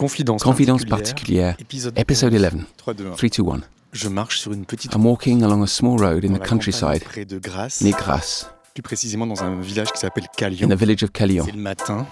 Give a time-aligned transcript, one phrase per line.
[0.00, 1.56] Confidence, Confidence particulière,
[1.94, 2.64] episode 11.
[2.78, 3.10] 3, 2, 1.
[3.12, 3.60] 3, 2, 1.
[3.92, 7.26] Je marche sur une petite I'm walking along a small road in the countryside près
[7.26, 10.68] de Grasse, near Grasse, plus précisément dans un village qui s'appelle in Calion.
[10.68, 11.44] the village of Calion.
[11.44, 12.06] C'est le matin.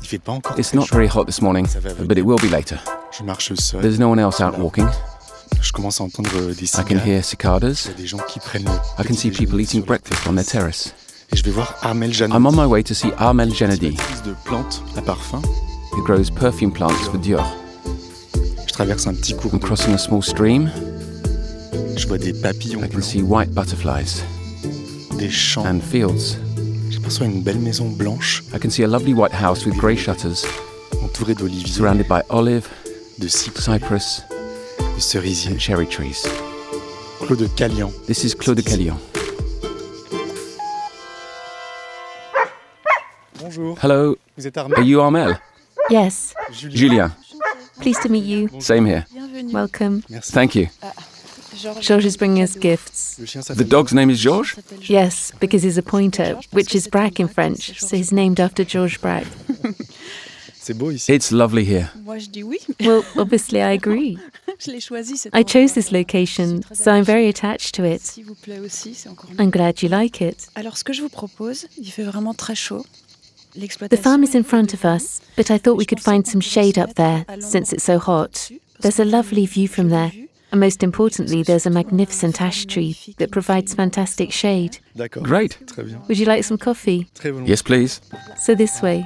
[0.00, 0.96] Il fait pas encore It's très not chaud.
[0.96, 1.66] very hot this morning,
[2.06, 2.76] but it will be later.
[3.18, 3.82] Je marche seul.
[3.82, 4.86] There's no one else out walking.
[5.60, 7.90] Je commence à entendre des I can hear Il y cicadas.
[7.90, 8.70] a des gens qui prennent le
[9.04, 10.94] I can see people eating breakfast on their terrace.
[11.32, 12.32] Et je vais voir Armel Jeanne.
[12.32, 13.90] I'm on my way to see Armel Janadi,
[14.24, 15.42] de plantes à parfum.
[16.00, 17.44] Who grows perfume plants for Dior.
[18.66, 20.70] Je traverse un petit cours I'm crossing a small stream.
[21.96, 24.22] Je vois des papillons I can blancs, see white butterflies
[25.18, 25.66] des champs.
[25.66, 26.38] and fields.
[26.90, 30.46] J'aperçois une belle maison blanche I can see a lovely white house with grey shutters,
[31.02, 32.66] entourée d'oliviers, surrounded by olive,
[33.18, 34.22] de cypress,
[34.96, 35.52] de cerisiers.
[35.52, 36.26] and cherry trees.
[37.26, 37.90] Clos de Calian.
[38.06, 38.96] This is Clos de Calion.
[43.38, 43.76] Bonjour.
[43.82, 45.38] Hello, Vous êtes are Armel you Armel?
[45.90, 46.76] Yes, Julien.
[46.76, 47.16] Julia,
[47.80, 48.48] pleased to meet you.
[48.60, 49.06] same here.
[49.52, 50.04] Welcome.
[50.08, 50.32] Merci.
[50.32, 50.68] Thank you.
[50.82, 50.92] Uh,
[51.54, 53.16] Georges George is bringing us gifts.
[53.16, 54.56] The dog's name is Georges?
[54.88, 58.98] Yes, because he's a pointer, which is Brack in French, so he's named after Georges
[58.98, 59.26] Braque.
[60.62, 61.12] C'est beau ici.
[61.12, 61.90] It's lovely here.
[62.04, 62.58] Moi, je dis oui.
[62.80, 64.18] Well, obviously, I agree.
[64.58, 65.16] je l'ai choisi.
[65.16, 68.02] cet I chose this location, so I'm very attached to it.
[68.02, 69.40] S'il vous plaît aussi, c'est encore mieux.
[69.40, 70.48] I'm glad you like it.
[70.54, 72.84] Alors, ce que je vous propose, il fait vraiment très chaud.
[73.52, 76.78] The farm is in front of us, but I thought we could find some shade
[76.78, 78.50] up there since it's so hot.
[78.80, 80.12] There's a lovely view from there,
[80.52, 84.78] and most importantly, there's a magnificent ash tree that provides fantastic shade.
[85.22, 85.58] Great.
[86.08, 87.08] Would you like some coffee?
[87.44, 88.00] Yes, please.
[88.36, 89.04] So, this way.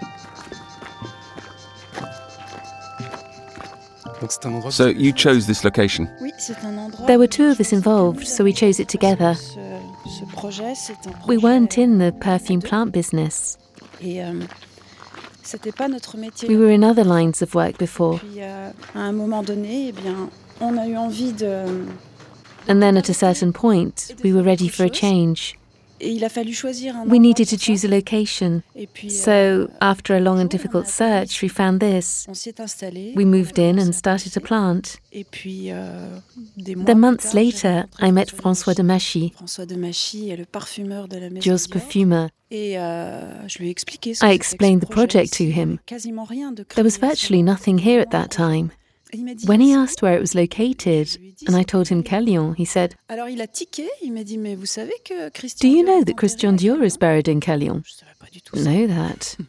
[4.20, 4.70] Donc c'est un endroit.
[4.70, 6.08] So you chose this location.
[6.20, 7.06] Oui, c'est un endroit.
[7.06, 9.34] There were two of us involved, so we chose it together.
[9.34, 9.58] Ce,
[10.20, 13.58] ce projet, c'est un We weren't in the perfume plant business.
[14.04, 14.32] Et euh,
[15.42, 16.48] c'était pas notre métier.
[16.48, 18.18] We were in other lines of work before.
[18.18, 20.28] Puis euh, à un moment donné, eh bien,
[20.60, 21.64] on a eu envie de.
[22.68, 25.58] And then at a certain point, we were ready for a change.
[26.04, 27.06] Et il a fallu choisir un.
[27.08, 28.60] We needed to choose a location.
[29.08, 32.26] So, euh, after a long and difficult search, we found this.
[32.28, 33.14] on s'y est installé.
[33.16, 34.98] We moved in and started to plant.
[35.14, 36.18] Euh,
[36.84, 41.40] Then months later, I met François Demachy, François Demachy est le parfumeur de la maison.
[41.40, 41.80] Dior's Dior.
[41.80, 42.26] perfumer.
[42.50, 45.44] Et euh, je lui ai expliqué ce I explained the que ce projet project to
[45.44, 45.50] ici.
[45.52, 45.70] Il y him.
[45.70, 48.68] avait Quasiment rien de There was virtually nothing here at that time.
[49.14, 51.16] Et il m'a dit, When he asked where it was located,
[51.46, 54.56] and I told him Callian, he said, Alors il a tiqué, il m'a dit mais
[54.56, 57.82] vous savez que Christian Do you know that Christian Dior is buried in Callian?
[57.84, 58.64] Je savais pas du tout ça.
[58.64, 59.36] Know that.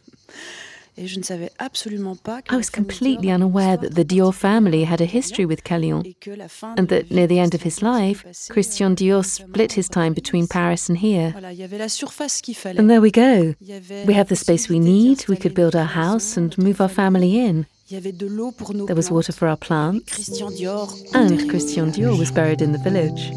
[0.98, 3.90] Et je ne savais absolument pas que I was completely Dior avait une unaware that
[3.90, 7.26] the Dior family had a history with Callian, et que la fin and that near
[7.26, 11.32] the end of his life, Christian euh, Dior split his time between Paris and here.
[11.32, 12.80] Voilà, il y avait la surface qu'il fallait.
[12.80, 13.52] And there we go.
[13.60, 16.50] Il y avait We have the space we need, we could build our house and
[16.56, 17.66] move our family in.
[17.88, 20.88] Il y avait de l'eau pour nos There was water for our plants, Christian Dior
[21.14, 21.48] and.
[21.48, 23.30] Christian Dior was buried in the village.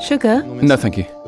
[0.00, 0.42] Sugar?
[0.42, 1.19] No, thank you.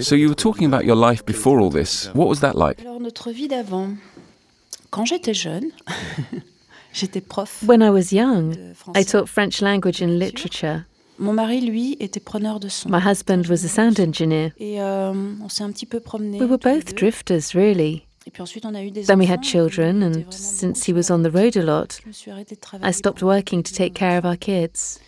[0.00, 2.10] So you were talking about your life before all this.
[2.14, 2.80] What was that like?
[2.80, 3.96] Alors notre vie d'avant.
[4.90, 5.70] Quand j'étais jeune,
[6.92, 7.62] j'étais prof.
[7.66, 8.54] When I was young,
[8.94, 10.84] I taught French language and literature.
[11.18, 12.88] Mon mari, lui, était preneur de son.
[12.88, 14.52] My husband was a sound engineer.
[14.58, 16.38] Et euh, on s'est un petit peu promené.
[16.40, 18.06] We were both drifters, really.
[18.26, 21.10] Et puis ensuite, on a eu des Then we had children, and since he was
[21.10, 22.88] on the road a lot, Je me suis arrêtée de travailler.
[22.88, 25.00] I stopped working to take care of our kids.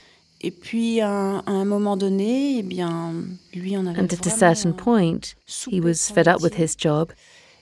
[0.46, 3.14] Et puis, à un, moment donné, eh bien,
[3.54, 5.20] lui, on avait And at a certain euh, point,
[5.72, 7.12] he was fed up with his job,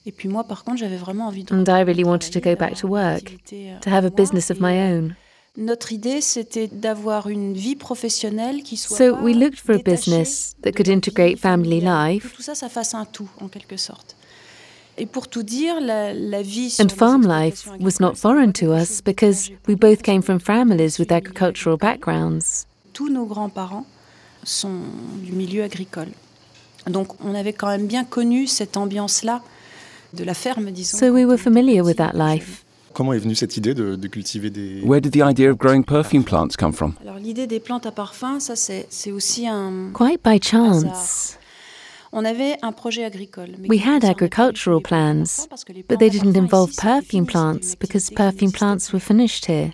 [0.04, 2.56] Et puis moi, par contre, j'avais vraiment envie de and I really wanted to go
[2.56, 5.14] back to work, euh, to have a business of my euh, own.
[5.56, 10.56] Notre idée, c'était d'avoir une vie professionnelle qui soit So we looked for a business
[10.62, 14.16] that could integrate family life tout ça, ça fasse un tout, en quelque sorte.
[14.98, 19.00] Et pour tout dire, la, la vie And farm life was not foreign to us
[19.00, 22.66] because we both came from families with agricultural backgrounds.
[22.92, 23.86] Tous nos grands-parents
[24.44, 24.80] sont
[25.22, 26.08] du milieu agricole.
[26.86, 29.42] Donc on avait quand même bien connu cette ambiance-là
[30.14, 30.98] de la ferme, disons.
[30.98, 32.64] So we were on était familiar with that life.
[32.92, 34.82] Comment est venue cette idée de, de cultiver des.
[34.84, 36.94] Where did the idea of growing perfume plants come from?
[37.00, 39.90] Alors l'idée des plantes à parfum, ça c'est c'est aussi un...
[39.94, 41.38] Quite by chance.
[42.12, 43.56] On avait un projet agricole.
[43.58, 47.24] mais We had agricultural plans, parfum parce que les but plantes they didn't involve perfume
[47.24, 49.72] plants because perfume plants were finished here.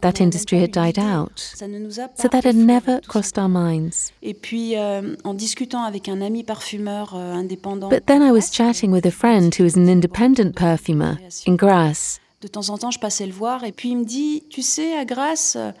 [0.00, 1.38] That industry had died out.
[1.38, 4.12] Ça ne nous a pas So that had never crossed our minds.
[4.22, 7.42] Euh, en discutant avec un ami parfumeur euh,
[7.88, 12.20] But then I was chatting with a friend who is an independent perfumer in Grasse,
[12.40, 14.96] de temps en temps, je passais le voir et puis il me dit, tu sais,
[14.96, 15.72] à Grasse, euh,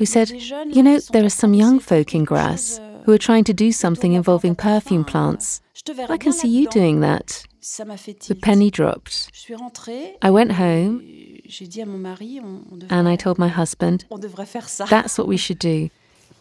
[0.00, 3.44] who said, You know, there are some young folk in Grasse euh, who are trying
[3.44, 5.60] to do something involving perfume plants.
[5.74, 7.44] Je te verrai I can see you doing that.
[7.60, 9.28] Ça m'a fait The penny dropped.
[9.32, 10.16] Je suis rentrée.
[10.24, 11.00] I went home
[11.48, 14.46] J'ai dit à mon mari, on, on devrait, and I told my husband, on devrait
[14.46, 14.84] faire ça.
[14.84, 15.88] That's what we should do.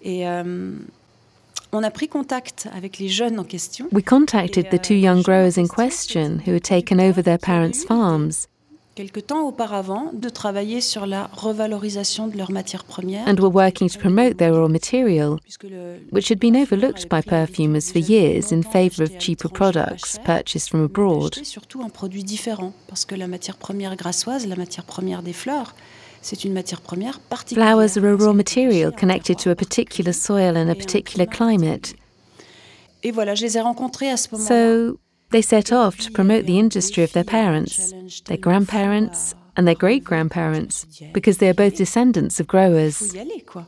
[0.02, 0.74] Et euh,
[1.72, 3.88] on a pris contact avec les jeunes en question.
[3.94, 7.86] We contacted the euh, two young growers in question who had taken over their parents'
[7.86, 8.50] farms
[8.98, 13.28] quelque temps auparavant de travailler sur la revalorisation de leurs matières premières.
[13.28, 15.38] and were working to promote their raw material,
[16.12, 20.84] which had been overlooked by perfumers for years in favour of cheaper products purchased from
[20.84, 21.36] abroad.
[21.44, 25.76] surtout un produit différent, parce que la matière première grassoise, la matière première des fleurs,
[26.24, 27.68] c'est une matière première particulière.
[27.68, 31.94] Flowers are a raw material connected to a particular soil and a particular climate.
[33.04, 34.90] Et voilà, je les ai rencontrés à ce moment-là.
[34.90, 34.98] So
[35.32, 37.94] they set off to promote the industry of their parents,
[38.26, 43.14] their grandparents, and their great grandparents, because they are both descendants of growers.
[43.14, 43.66] y aller, quoi.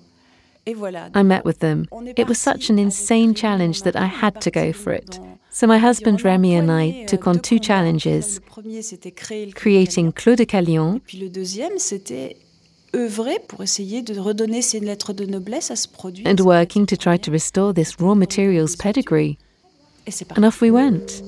[0.65, 1.09] Et voilà.
[1.15, 1.87] I met with them.
[2.15, 5.19] It was such an insane challenge that I had to go for it.
[5.51, 9.51] So my husband Remy and I took on two challenges Le premier, c'était créer le
[9.51, 12.37] creating Clos de Callian Et puis le deuxième, c'était
[12.95, 16.23] œuvrer pour essayer de redonner ces lettres de noblesse à ce produit.
[16.27, 19.37] and working to try to restore this raw materials pedigree.
[20.07, 20.41] Et c'est parti.
[20.41, 21.23] And off we went.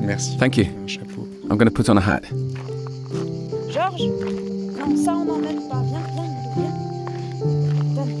[0.00, 0.36] Merci.
[0.38, 0.66] Thank you.
[1.50, 2.22] I'm going to put on a hat.
[3.70, 4.08] Georges
[4.78, 5.82] Non, ça on n'emmène pas.
[5.82, 6.74] Viens, viens, viens.
[7.94, 8.12] Donne.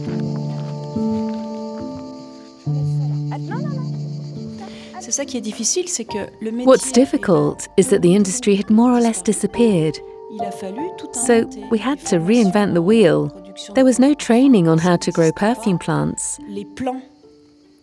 [2.66, 3.38] On laisse ça là.
[3.38, 5.00] Non, non, non.
[5.00, 6.66] C'est ça qui est difficile, c'est que le métier.
[6.66, 9.96] What's difficult is that the industry had more or less disappeared,
[10.32, 13.30] Il a fallu tout so we had to reinvent the wheel.
[13.74, 16.38] There was no training on how to grow perfume plants.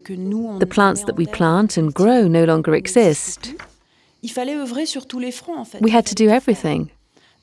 [0.06, 3.54] The plants that we plant and grow no longer exist.
[4.22, 5.80] Il fallait œuvrer sur tous les fronts en fait.
[5.82, 6.88] We had to do everything.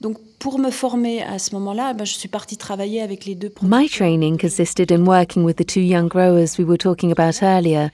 [0.00, 3.52] Donc pour me former à ce moment-là, ben, je suis partie travailler avec les deux
[3.62, 7.90] My training consisted in working with the two young growers we were talking about earlier.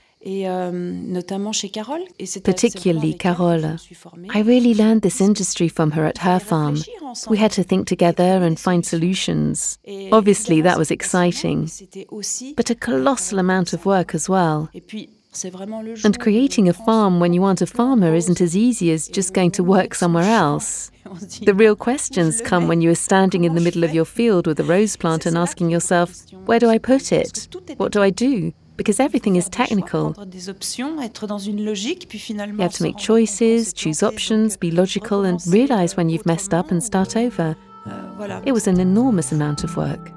[0.47, 2.01] Euh, notamment chez Carole.
[2.19, 3.61] Et c'est avec- c'est Particularly vraiment avec elle que Carole.
[3.61, 4.27] je me suis formée.
[4.35, 6.75] I really learned this industry from her at her farm.
[7.29, 9.77] We had to think together and find solutions.
[10.11, 12.53] Obviously, that was exciting, mais C'était aussi.
[12.55, 14.67] but a colossal euh, amount of work as well.
[14.73, 18.15] Et puis c'est vraiment le jour And creating a farm when you aren't a farmer
[18.15, 20.91] isn't as easy as just going to work somewhere else.
[21.09, 23.93] On se dit, The real questions come when you are standing in the middle of
[23.93, 26.11] your field with a rose plant and asking yourself,
[26.45, 27.47] where do I put it?
[27.77, 28.51] What do I do?
[28.77, 30.13] Because everything is faire des choix, technical.
[30.13, 32.57] prendre des options, être dans une logique, puis finalement.
[32.59, 36.07] You have to make rendre compte qu'on choices, choose options, be logical, and realize when
[36.07, 37.55] euh, you've messed up and start euh, over.
[37.87, 38.41] euh.
[38.45, 40.11] It was an enormous amount of work.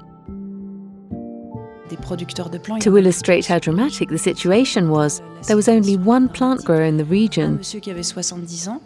[1.89, 2.77] Des producteurs de plants.
[2.77, 6.83] il y To illustrate how dramatic the situation was, there was only one plant grower
[6.85, 8.79] in the region, monsieur qui avait 70 ans,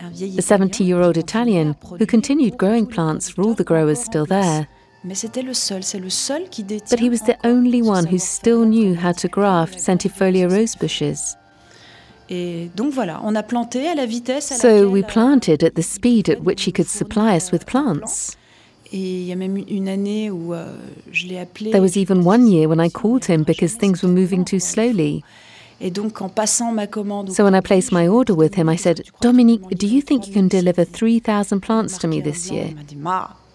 [0.00, 4.00] un vieil a 70 year old Italian, who continued growing plants for all the growers
[4.00, 4.66] still there.
[5.04, 6.96] Mais c'était le seul, c'est le seul qui détient.
[6.96, 11.36] But he was the only one who still knew how to graft centifolia rose bushes.
[12.30, 15.72] Et donc voilà, on a planté à la vitesse à So we euh, planted at
[15.72, 18.36] the speed at which he could supply us euh, with plants.
[18.92, 20.74] Et il y a même une année où euh,
[21.12, 21.70] je l'ai appelé.
[21.70, 25.22] There was even one year when I called him because things were moving too slowly.
[25.82, 27.28] Et donc en passant ma commande.
[27.28, 30.26] au So when I placed my order with him, I said, Dominique, do you think
[30.26, 32.68] you can deliver 3,000 plants to me this year?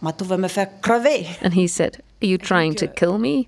[0.02, 1.26] Il m'a dit, Ma, Mato va me faire crever.
[1.44, 3.48] And he said, Are you trying to kill me?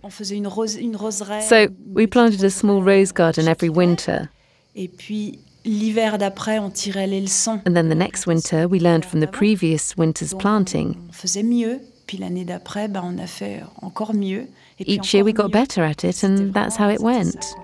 [1.41, 4.29] So we planted a small rose garden every winter.
[4.75, 7.62] Et puis l'hiver d'après, on tirait les leçons.
[7.67, 10.96] And then the next winter, we learned from the previous winter's planting.
[11.10, 11.81] On faisait mieux.
[12.08, 14.48] Puis l'année d'après, ben, on a fait encore mieux.
[14.79, 15.51] Et puis Each year we got mieux.
[15.51, 17.55] better at it, and that's how it went.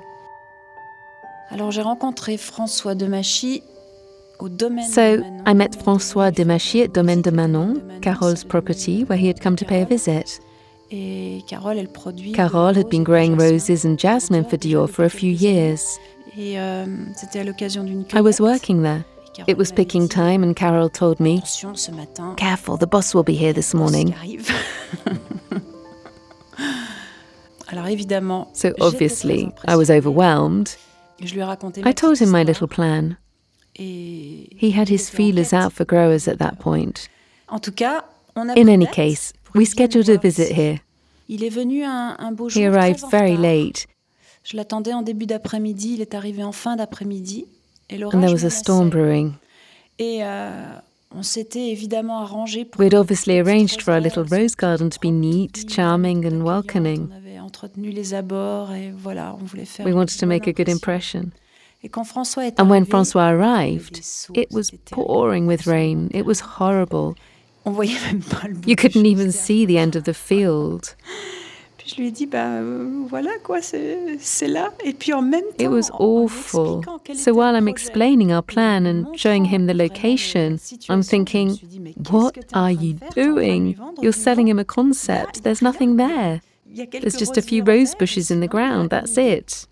[1.49, 3.63] Alors j'ai rencontré François Demachy
[4.39, 9.55] So I met Francois Demachy at Domaine de Manon, Carole's property, where he had come
[9.55, 10.39] to pay a visit.
[11.47, 12.33] Carole, elle produit.
[12.33, 15.99] Carole des had been growing roses and jasmine for Dior for a few years.
[16.37, 19.03] Euh, c'était à l'occasion d'une I was working there.
[19.47, 22.33] It was picking time, and Carol told me, Attention, ce matin.
[22.37, 24.11] Careful, the boss will be here this morning.
[24.11, 24.51] qui arrive.
[27.67, 28.47] Alors évidemment.
[28.53, 30.75] So obviously, I was overwhelmed.
[31.19, 31.81] Et Je lui ai raconté.
[31.85, 33.17] I told him my little plan.
[33.79, 37.09] He had his feelers out for growers at that point.
[37.47, 38.03] En tout cas,
[38.35, 38.55] on a.
[38.55, 40.79] In any case, we scheduled a visit here.
[41.29, 42.61] Il est venu un, un beau jour.
[42.61, 43.85] He arrived very late,
[44.43, 45.95] Je l'attendais en début d'après-midi.
[45.95, 47.45] Il est arrivé en fin d'après-midi.
[47.89, 49.33] Et and there was a storm brewing.
[50.01, 50.73] Euh,
[51.11, 52.81] on s'était évidemment arrangé pour.
[52.81, 57.09] We'd obviously arranged for our little rose garden to be neat, charming, and welcoming.
[57.11, 59.85] On avait entretenu les abords et voilà, on voulait faire.
[59.85, 61.31] We wanted to make a good impression.
[61.77, 61.83] Impression.
[61.83, 64.01] Et quand François est And when Francois il y avait arrived,
[64.35, 66.09] it was pouring with rain.
[66.13, 67.15] It was horrible.
[67.65, 70.95] On voyait même pas le bout You couldn't even see the end of the field.
[71.77, 74.73] Puis je lui ai dit, bah euh, voilà quoi, c'est c'est là.
[74.83, 76.81] Et puis en même temps, It was awful.
[77.13, 80.57] So while I'm explaining our plan and showing him the location,
[80.89, 83.23] I'm thinking, suis dit, mais qu'est-ce what que t'es en are you faire T'es en
[83.23, 83.75] train de lui doing?
[84.01, 85.43] You're selling him a concept.
[85.43, 86.41] There's nothing there.
[86.69, 88.89] Il y a quelques There's just a few rose bushes in the ground.
[88.91, 89.67] il y a That's it.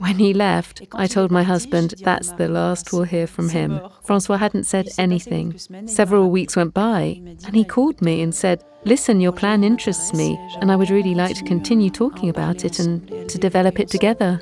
[0.00, 0.06] C'est tout.
[0.06, 3.04] When he left, I told my husband je dis à mon that's the last we'll
[3.04, 3.80] hear from him.
[4.04, 5.50] Francois hadn't said Il s'est passé anything.
[5.50, 8.00] quelques semaines et il m'a Several weeks went by, Il m'a dit, and he called
[8.02, 11.90] me and said, Listen, your plan interests me, and I would really like to continue
[11.90, 14.40] talking about it and ensemble et à to develop it together.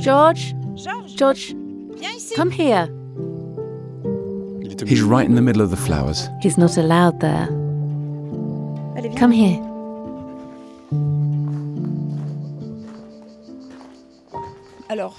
[0.00, 0.54] George,
[1.16, 1.54] George,
[2.36, 2.86] come here.
[4.86, 6.28] He's right in the middle of the flowers.
[6.42, 7.48] He's not allowed there.
[9.16, 9.58] Come here.
[14.88, 15.16] Alors,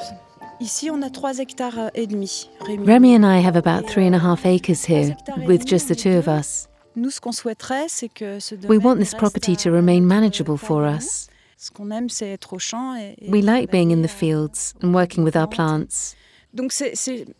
[0.60, 2.50] ici, on a 3 hectares euh, et demi.
[2.86, 6.18] Remy and I have about three and a half acres here, with just the two
[6.18, 6.68] of us.
[6.96, 10.84] Nous, ce qu'on souhaiterait, c'est que ce We want this property to remain manageable for
[10.84, 11.28] us.
[11.58, 12.96] Ce qu'on aime, c'est être au champ.
[12.96, 16.16] Et, et We like being in the euh, fields and working with our plants.
[16.54, 16.94] Donc, c'est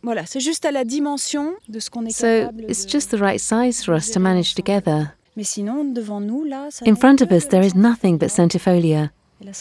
[0.04, 3.20] voilà, c'est juste à la dimension de ce qu'on est So capable it's just the
[3.20, 5.14] right size for us to manage together.
[5.38, 9.12] Mais sinon, devant nous, là, ça In front of us, there is nothing but centifolia,
[9.46, 9.54] and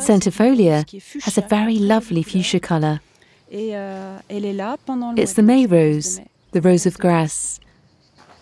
[0.00, 2.98] centifolia chose qui est has a very lovely fuchsia colour.
[3.52, 6.20] Euh, elle est là pendant le It's the May mai, c'est le rose,
[6.52, 7.60] the rose of Grasse.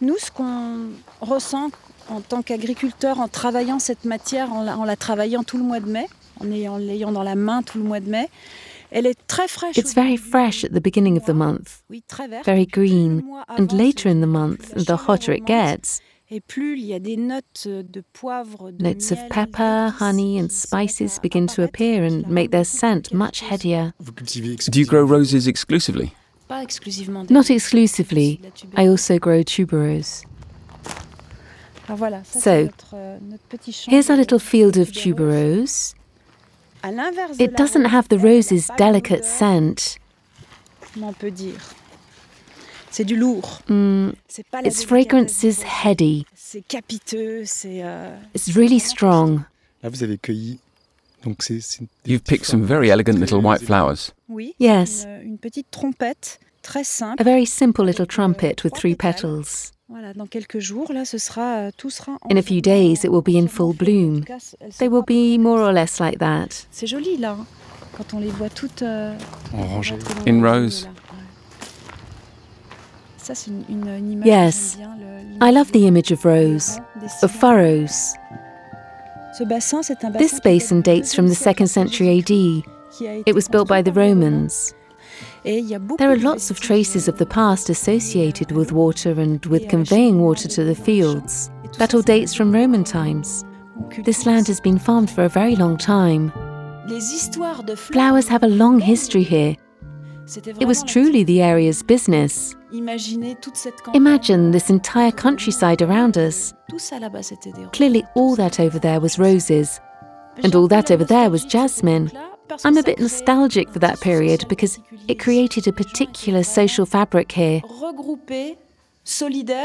[0.01, 1.71] Nous, ce qu'on ressent
[2.09, 5.81] en tant qu'agriculteur en travaillant cette matière, en la, en la travaillant tout le mois
[5.81, 6.07] de mai,
[6.41, 8.29] en ayant- en l'ayant dans la main tout le mois de mai,
[8.93, 9.77] elle est très fraîche.
[9.77, 12.45] It's very fresh at the beginning of the month, Oui, très verte.
[12.47, 13.23] very green,
[13.59, 16.01] and later in the month, the hotter it gets,
[16.33, 20.41] Et plus il y a des notes euh, de poivre, de notes of pepper, honey,
[20.41, 23.93] and qui se mettent spices begin to appear and make their scent much headier.
[23.99, 26.13] Do you grow roses exclusively?
[26.47, 28.85] Pas exclusivement des Not exclusively, aussi de la tuberose.
[28.85, 30.23] I also grow tuberose.
[31.89, 33.91] Alors voilà, ça So, c'est notre, euh, notre petit champ.
[33.91, 35.03] Here's our little field of tuberose.
[35.03, 35.95] tuberose.
[36.85, 39.99] À l'inverse de It doesn't have the elle, elle a rose's delicate scent.
[40.95, 41.59] Comment on peut dire
[42.91, 43.61] C'est du lourd.
[43.69, 46.27] Mm, C'est pas its délicatesse fragrance is heady.
[46.35, 47.81] C'est capiteux, c'est.
[47.83, 49.41] euh, It's really strong.
[49.83, 50.59] Là, vous avez cueilli.
[51.25, 51.61] Donc, c'est.
[51.61, 54.13] c'est des You've picked some very elegant little white flowers.
[54.29, 54.55] Oui.
[54.59, 55.05] Yes.
[55.23, 57.21] Une, une petite trompette très simple.
[57.21, 59.73] A very simple little trumpet with three petals.
[59.89, 62.13] Voilà, dans quelques jours, là, ce sera euh, tout sera.
[62.31, 64.07] In a few days, it will be in full entièrement fleurie.
[64.07, 64.25] En bloom.
[64.25, 66.49] cas, They will be more or less like that.
[66.71, 67.17] C'est joli
[74.25, 74.77] Yes.
[74.77, 75.07] que j'aime bien,
[75.41, 76.79] le- I love the image of rose,
[77.23, 78.15] of furrows.
[79.39, 80.19] Ce bassin, c'est un bassin.
[80.19, 82.63] This basin dates from the 2nd century AD.
[82.91, 84.31] qui a été It was built by the construit par les Romains.
[84.31, 84.75] Romans.
[85.45, 88.73] Et il y a beaucoup There are lots of traces of the past associated with
[88.73, 91.51] water and with conveying water to the fields.
[91.79, 93.45] That all dates from Roman times.
[94.05, 96.33] This land has been farmed for a very long time.
[96.89, 97.93] Les histoires de fleurs.
[97.93, 99.57] Flowers have a long history here.
[100.37, 102.55] It was truly the area's business.
[102.71, 103.97] petite- Imaginez toute cette campagne.
[104.01, 106.53] Imagine this entire countryside around us.
[106.69, 107.71] Tout ça là-bas, c'était des roses.
[107.73, 109.81] Clearly, all that over there was roses.
[110.45, 112.07] And all that over there was nostalgie de cette jasmine.
[112.07, 115.77] époque-là, parce que I'm a bit nostalgic for that period because it created a Les
[115.77, 117.61] gens étaient particular social fabric here.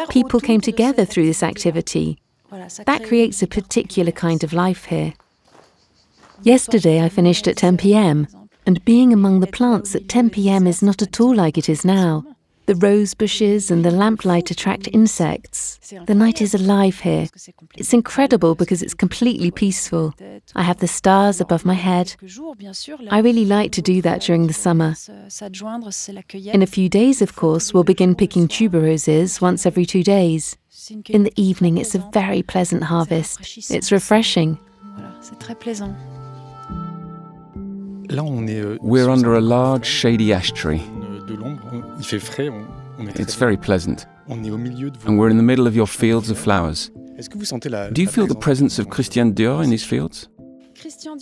[0.10, 2.18] People came together through this activity.
[2.86, 5.14] That creates a particular kind of life here.
[6.44, 8.28] Yesterday, I finished at 10 pm,
[8.66, 11.86] and being among the plants at 10 pm is not at all like it is
[11.86, 12.24] now.
[12.66, 15.80] The rose bushes and the lamplight attract insects.
[16.08, 17.28] The night is alive here.
[17.76, 20.16] It's incredible because it's completely peaceful.
[20.56, 22.16] I have the stars above my head.
[23.12, 24.96] I really like to do that during the summer.
[26.34, 30.58] In a few days, of course, we'll begin picking tuberoses once every two days.
[31.10, 33.70] In the evening, it's a very pleasant harvest.
[33.70, 34.58] It's refreshing.
[38.12, 40.82] Euh, we're under a large shady ash tree.
[40.96, 42.66] on, euh, De l'ombre, on- il fait frais, on,
[43.00, 44.06] on est très It's very pleasant.
[44.28, 45.10] On est au milieu de vos.
[45.10, 46.92] And we're in the middle of your fields of flowers.
[47.18, 47.90] Est-ce que vous sentez la.
[47.90, 50.30] Do you feel the presence of Christian Dior in these fields?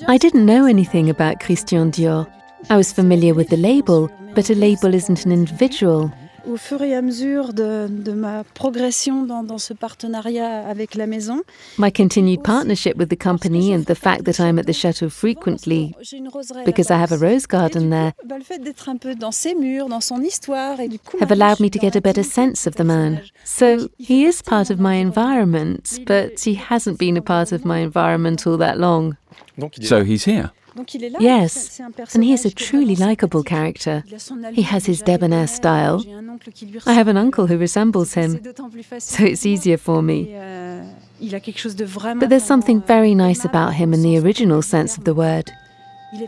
[0.07, 2.25] I didn't know anything about Christian Dior.
[2.69, 6.11] I was familiar with the label, but a label isn't an individual.
[6.45, 11.07] Au fur et à mesure de, de ma progression dans, dans ce partenariat avec la
[11.07, 11.41] maison,
[11.77, 15.95] My continued partnership with the company and the fact that I'm at the chateau frequently
[16.01, 18.59] j'ai une roseraie because I have a rose garden du coup, there bah, le fait
[18.59, 21.69] d'être un peu dans ses murs, dans son histoire, et du coup, have allowed me
[21.69, 23.21] to get a better sense of the man.
[23.45, 27.79] So he is part of my environment, but he hasn't been a part of my
[27.79, 29.13] environment all that long.
[29.57, 30.51] Donc il est So he's here.
[30.75, 33.99] Donc il est là, Yes, c'est- c'est un And he is a truly likable character.
[34.07, 35.97] Il a son He has his debonair style.
[36.03, 39.17] j'ai un oncle qui lui I have an uncle who resembles him, d'autant plus facile
[39.17, 40.25] so it's easier for me.
[40.31, 40.81] Euh,
[41.21, 44.01] il a quelque chose de vraiment But there's something very euh, nice about him in
[44.01, 45.45] the original sense of the word.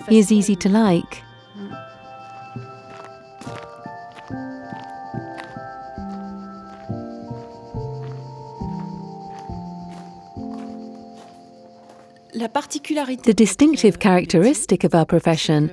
[0.09, 1.23] He is easy to like.
[12.47, 15.71] The distinctive characteristic of our profession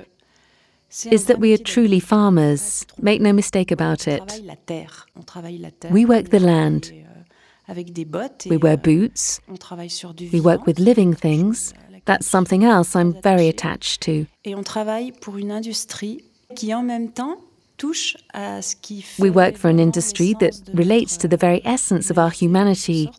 [1.11, 2.85] is that we are truly farmers.
[3.01, 4.19] Make no mistake about it.
[4.19, 5.05] travaille la terre.
[5.15, 5.91] On travaille la terre.
[5.91, 6.81] We work the land.
[6.91, 7.23] euh,
[7.67, 8.47] avec des bottes.
[8.49, 9.39] We wear euh, boots.
[9.47, 11.73] On travaille sur du We work with living things.
[12.05, 14.25] That's something else I'm very attached to.
[14.43, 16.23] Et on travaille pour une industrie
[16.55, 17.37] qui en même temps
[17.77, 21.61] touche à ce qui fait We work for an industry that relates to the very
[21.65, 23.09] essence of our humanity,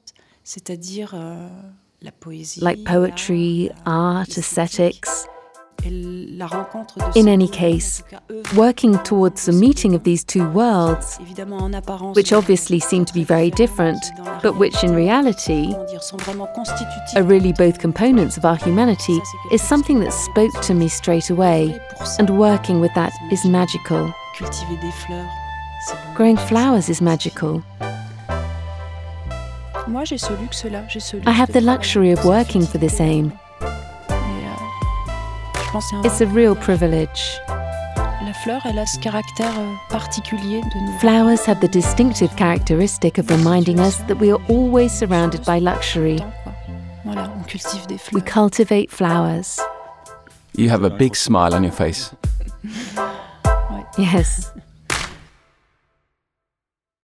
[2.10, 2.60] quelque sorte.
[2.60, 5.08] c'est-à-dire la poésie, like poetry, art, aesthetics.
[5.86, 5.90] Et
[6.38, 10.02] la rencontre de In any case, en tout cas, œuvre Working towards the meeting of
[10.02, 14.00] these two worlds, évidemment en apparence, which obviously seem to be very different,
[14.42, 18.56] but which in reality comment dire, sont vraiment constitutives are really both components of our
[18.56, 19.20] humanity,
[19.52, 21.78] is something that spoke to me straight away,
[22.18, 24.10] and working with that is magical.
[24.38, 25.28] cultiver des fleurs,
[25.86, 26.14] c'est bon.
[26.14, 27.60] Growing flowers is magical.
[29.86, 33.32] I have the luxury of working for this aim.
[33.60, 34.50] Et, euh,
[35.66, 37.40] je pense que c'est un It's a real privilege.
[38.24, 40.98] La fleur, elle a ce caractère euh, particulier de nous.
[41.00, 46.18] Flowers have the distinctive characteristic of reminding us that we are always surrounded by luxury.
[47.04, 49.60] Voilà, on cultive des We cultivate flowers.
[50.56, 52.10] You have a big smile on your face.
[53.96, 54.50] Yes,